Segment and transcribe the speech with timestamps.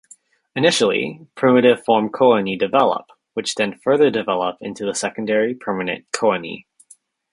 [0.55, 6.65] Initially, primitive-form choanae develop, which then further develop into the secondary, permanent choanae.